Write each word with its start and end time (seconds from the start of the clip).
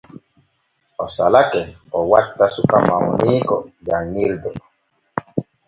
O 1.03 1.05
salake 1.15 1.63
o 1.97 1.99
watta 2.11 2.45
suka 2.55 2.77
mawniiko 2.87 3.55
janŋirde. 3.85 4.51